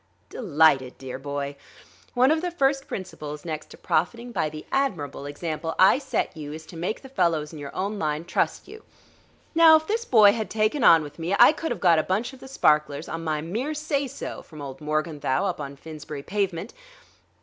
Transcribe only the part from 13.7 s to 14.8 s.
say so, from old